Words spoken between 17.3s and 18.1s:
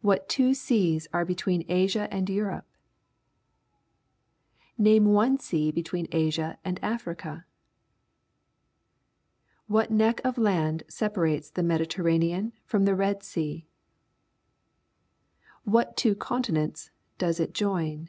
it join